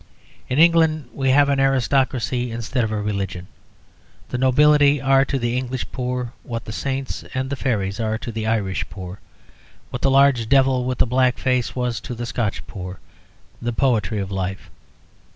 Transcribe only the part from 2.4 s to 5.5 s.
instead of a religion. The nobility are to